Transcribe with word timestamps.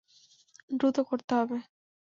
দ্রুত 0.71 0.97
করতে 1.09 1.33
হবে। 1.39 1.57